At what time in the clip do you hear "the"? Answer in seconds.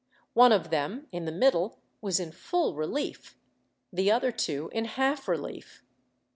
1.25-1.31, 3.93-4.11